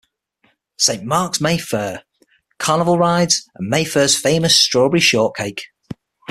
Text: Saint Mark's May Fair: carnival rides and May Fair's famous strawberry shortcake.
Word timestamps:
Saint 0.79 1.03
Mark's 1.05 1.39
May 1.39 1.59
Fair: 1.59 2.03
carnival 2.57 2.97
rides 2.97 3.43
and 3.53 3.69
May 3.69 3.85
Fair's 3.85 4.15
famous 4.17 4.57
strawberry 4.59 4.99
shortcake. 4.99 5.67